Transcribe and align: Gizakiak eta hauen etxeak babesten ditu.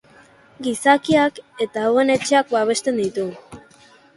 Gizakiak 0.67 1.37
eta 1.65 1.83
hauen 1.91 2.15
etxeak 2.17 2.51
babesten 2.57 2.99
ditu. 3.03 3.29